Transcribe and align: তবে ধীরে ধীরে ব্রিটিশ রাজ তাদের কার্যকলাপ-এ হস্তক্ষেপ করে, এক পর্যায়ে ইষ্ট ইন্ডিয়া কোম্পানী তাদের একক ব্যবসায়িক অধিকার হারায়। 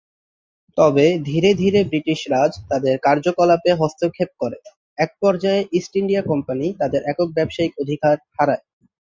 তবে 0.77 1.05
ধীরে 1.21 1.51
ধীরে 1.53 1.79
ব্রিটিশ 1.83 2.19
রাজ 2.29 2.51
তাদের 2.69 2.95
কার্যকলাপ-এ 2.99 3.71
হস্তক্ষেপ 3.75 4.29
করে, 4.39 4.57
এক 4.97 5.11
পর্যায়ে 5.21 5.61
ইষ্ট 5.71 5.93
ইন্ডিয়া 5.95 6.21
কোম্পানী 6.23 6.67
তাদের 6.81 7.01
একক 7.03 7.29
ব্যবসায়িক 7.37 7.73
অধিকার 7.83 8.15
হারায়। 8.37 8.63